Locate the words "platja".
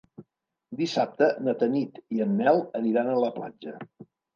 3.41-3.81